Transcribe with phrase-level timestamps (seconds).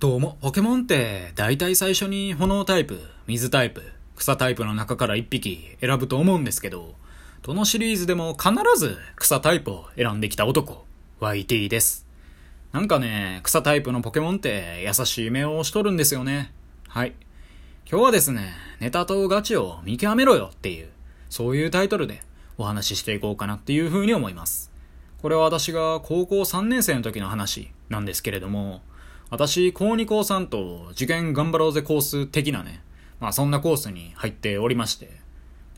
[0.00, 3.82] どうも、ポケモンって大体最初に炎タイプ、水タイプ、
[4.16, 6.94] 草タイプの中から1匹選ぶと思うんですけど、
[7.42, 10.86] どのシリーズでも必ず草タイプを選んできた男、
[11.20, 12.06] YT です。
[12.72, 16.50] なんかね、草タイプのポケモンって優しい目をしとるんですよね。
[16.88, 17.12] はい。
[17.86, 20.88] 今日はですね、ネタとガチを見極めろよっていう、
[21.28, 22.22] そういうタイトルで
[22.56, 24.72] お話ししていこうかなっていう風に思います。
[25.20, 28.80] これは私が高校3年生の時の話なんですけれども、
[29.30, 32.82] 私、高2高3と受験頑張ろうぜコース的なね、
[33.20, 35.20] まあそんなコースに入っておりまして、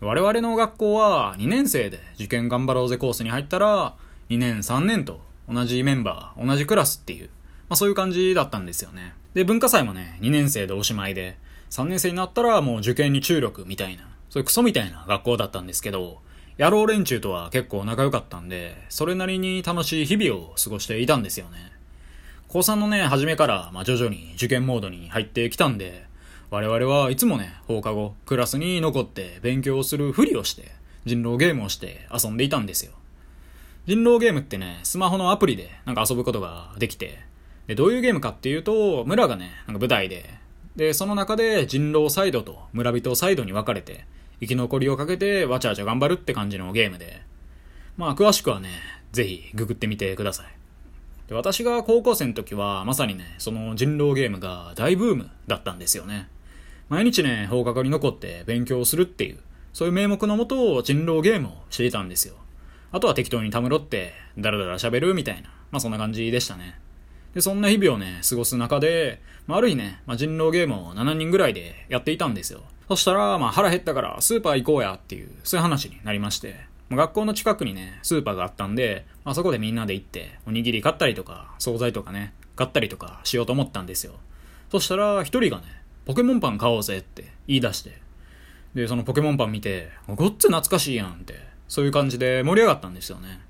[0.01, 3.95] 我々の学校は2年生で受験頑張ろうぜコースに入ったら、
[4.31, 7.27] 2年3年と同じメンバー、同じクラスっていう、
[7.69, 9.15] まあそういう感じだったんですよね。
[9.35, 11.37] で、文化祭もね、2年生でおしまいで、
[11.71, 16.23] 3年生になったらもう受験に注力みたいな、そういうクソみたいな学校だったんですけど、
[16.59, 21.82] 野郎連中とは結構仲良かったんで、それなりに楽しい日々を過ごしていたんですよね。
[22.53, 26.05] 高3のね、初めから、まあ、徐々に受験モードに入ってきたんで、
[26.51, 30.71] 我々はいつもね、放課後、クラスに残って勉強するふりをして、
[31.07, 32.93] 人狼ゲームをして遊んでいたんですよ。
[33.87, 37.21] 人狼ゲームってね、スマホのアプリでなんか遊ぶことができて、
[37.69, 40.29] で、どういうゲームかっていうと、村がね、なんか舞台で、
[40.77, 44.05] で、その中で人狼サイドと村人サイドに分かれて、
[44.41, 47.23] 生き残りをかけてわちゃわちゃ頑張るって感じのゲームで、
[47.97, 48.69] まあ詳しくはね、
[49.13, 50.62] ぜひググってみてください。
[51.33, 56.29] で私が高校生の時は、まさにね、その人狼ゲームが大ブームだったんですよね。
[56.91, 59.39] 毎日ね、放課後に残って勉強するっていう、
[59.73, 62.35] そういう名目のもと人狼ゲームをしていたんですよ。
[62.93, 66.79] あとは適当にたむろって、だらだら喋るみたいな、まあそんな感じでしたね。
[67.33, 72.61] で、そんな日々をね、過ごす中で、まあ、ある日ね、まあ、人狼ゲームを7人ぐらいでやっていたんですよ。
[72.89, 76.72] そしたら、まあ腹減ったからスーパー行こうやっていう、そういう話になりまして。
[76.97, 84.15] 学校の近くにね、スーパーがあったんで、まあ、そこでみんなで行って、おにぎり買ったりとか、惣菜とかね、買ったりとかしようと思ったんですよ。
[84.71, 85.65] そしたら、一人がね、
[86.05, 88.01] ポケモンパン買おうぜって言い出して、
[88.75, 91.35] で、そのポケモンパン見て、ごっつ懐かしいやんって、
[91.69, 93.41] そういう感じで盛り上がったんですよね。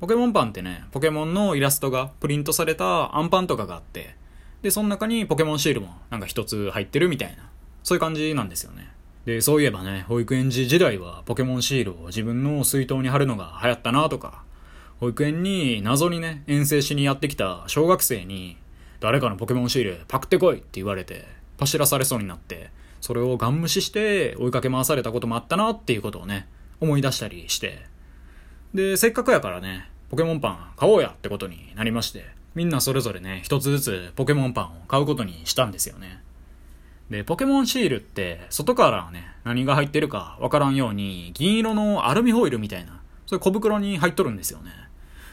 [0.00, 4.16] ポケモンパンってね、ポケモンのイラストがプリントされたアンパンとかがあって、
[4.62, 7.48] で、その中にポケモンシールもなんか一つ入ってるみたいな、
[7.82, 8.90] そういう感じなんですよね。
[9.24, 14.42] で、そういえばね、保育園児時代はポケモンシールを自分の水筒に貼るのが流行ったなとか、
[14.98, 18.56] 保育園に謎にね、遠征しにやってきた小学生に、
[19.00, 21.24] 誰かのポケモンシールパクってこいって言われて、
[21.58, 26.48] 走らされそうになって、それをガン無視して追いかけ回されたこともあったなっていうことをね、
[26.80, 27.80] 思い出したりして。
[28.74, 36.22] で、せっかくやからね、ポケモンパン買おうやってことになりまして、みんなそれぞれね、一つずつポケモンパンを買うことにしたんですよね。
[37.12, 44.70] で、ポケモンシールって、外からね、何が入ってるかわからんように、銀色のアルミホイルみたいな、そういう小袋に入っとるんですよね。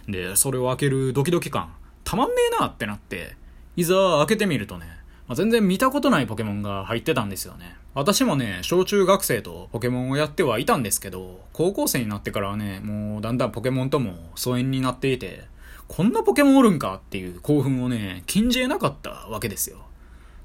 [0.09, 1.73] で、それを開けるドキドキ感、
[2.03, 3.37] たまんねえなってなって、
[3.77, 4.87] いざ開けてみるとね、
[5.29, 7.77] まあ、全然見たことないポケモンが入ってたんですよね。
[7.93, 15.45] 私もね、小中学生とポケモンをやってはいたんですけど、高校生になってからはね、もうだんだんポケモンとも疎遠になっていて、
[15.87, 19.85] こんなポケモンおるんかっていう興奮をね、禁じ得なかったわけですよ。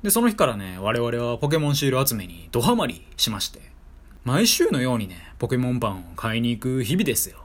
[0.05, 3.63] で、その日からね、我々はポケモンシール集めにドハマりしまして、
[4.23, 7.39] 毎週のようにね、ポケモンパンを買いに行く日々ですよ。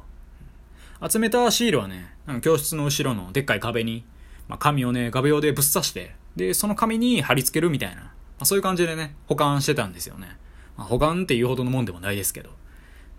[1.10, 4.04] 集めたシールはね、教室の後ろのでっかい壁に、
[4.50, 8.10] まあ、紙をね、画鋲でぶっ刺して、で、その紙に貼り付けるみたいな、ま
[8.42, 10.28] あ、そういう感じでね、保管してたんですよね。
[10.76, 12.50] まあ、保管っていうほどのもんでもないですけど。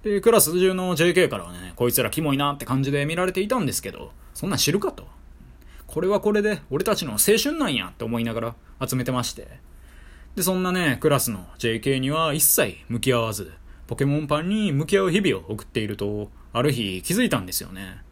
[0.02, 5.08] で、クラス中の JK からはね、こいつらキモいなって感じで見られていたんですけど、そんなん知るかと。
[5.86, 9.48] これはこれで俺たちの青春なんやって思いながら集めてまして。
[10.36, 13.52] で、そんなね、クラスの JK には一切向き合わず、
[13.86, 18.02] ポケモンパンに向き合う日々を送っていると、ある日気づいたんですよね。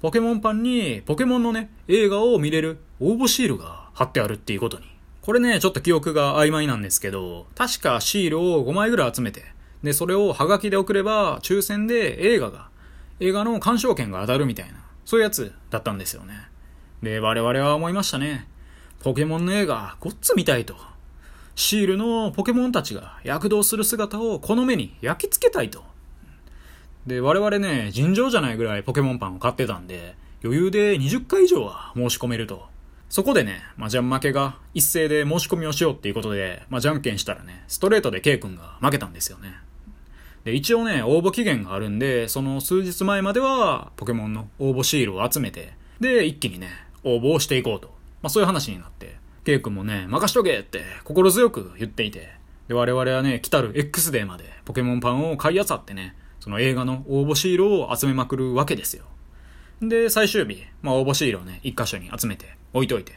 [0.00, 4.84] ポケモンパンにポケモンのね、映画を見れる応募シールが貼ってあるっていうことに。
[5.20, 9.44] これね、ちょっと記憶が曖昧なんですけど、確かシールを5枚ぐらい集めて、
[9.82, 12.68] で、それをハガキで送れば、抽選で映画が、
[13.18, 16.48] 映画の鑑賞券が当たるみたいな、そういうやつだったんですよね。
[17.02, 18.46] で、我々は思いましたね。
[19.02, 20.76] ポケモンの映画、ごっつ見たいと。
[21.54, 25.82] シールのポケモンたちが躍動する姿をこの目に焼き付けたいと。
[27.06, 32.66] で、我々ね、尋常じゃないぐらいポケモンパンを買ってたんで、余裕で20回以上は申し込めると。
[33.08, 39.54] そこでね、まあ、じゃん負けが一斉で申し込みをしようっていうことで、まあ、じゃんけんしたらね、ストレートで K 君が負けたんですよね。
[40.44, 46.68] で、一応ね、応募期限があるんで、その数日前までは、ポケモンの応募シールを集めて、で、一気にね、
[47.02, 47.98] 応募をしていこうと。
[48.22, 52.28] まあそういう話になって、ケイ君もね、任しとけって心強く言っていて、
[52.68, 59.04] で、我々はね、来たる X デーまでポケモンパンを買い漁ってね、その映画の応募シールを集めまくるわけですよ。
[59.82, 63.12] で、最終日、まあ応募シールをね、一箇所に集めて置いといて、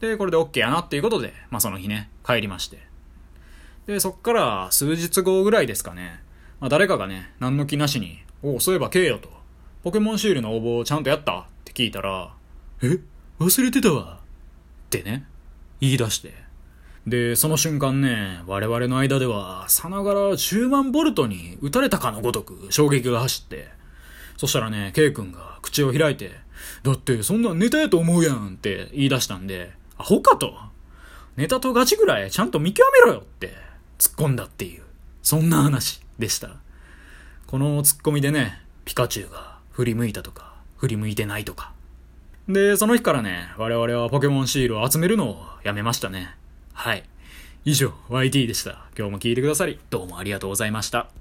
[0.00, 2.78] で、これで OK やなっていうことで、まあその日ね、帰りまして。
[3.86, 6.20] で、そっから数日後ぐらいですかね、
[6.60, 9.28] まあ誰かがね、何の気なしに、おお、そういえば K よと、
[9.82, 12.34] ポケモンシールの応募をちゃんとやったって聞いたら、
[12.82, 13.00] え？
[13.38, 14.20] 忘れてたわ。
[14.98, 15.24] ってね、
[15.80, 16.32] 言い出して。
[17.06, 23.68] で、その瞬間ね、我々の間では、さながら10万ボルトに撃たれたかのごとく衝撃が走って、
[24.36, 26.30] そしたらね、K 君が口を開いて、
[26.82, 30.54] だってそんなネタやと思うやんって言い出したんで、アホかと。
[31.36, 33.54] ネタとガチぐらいちゃんと見極めろよって
[33.98, 34.82] 突っ込んだっていう、
[35.22, 36.56] そんな話でした。
[37.48, 41.73] この突っ込みでね、ピカチュウが振り向いたとか、振り向いてないとか。
[42.48, 46.36] で、その日からね、我々はポケモンシールを集めるのをやめましたね。
[46.74, 47.04] はい。
[47.64, 48.86] 以上、YT でした。
[48.96, 51.08] 今日も聞いてくださり、どうもありがとうございました。